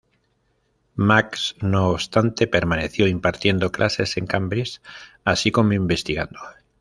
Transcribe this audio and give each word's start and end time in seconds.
Max, 0.95 1.55
no 1.61 1.89
obstante, 1.89 2.47
permaneció 2.47 3.05
impartiendo 3.05 3.71
clases 3.71 4.17
en 4.17 4.25
Cambridge, 4.25 4.81
así 5.25 5.51
como 5.51 5.73
investigando. 5.73 6.39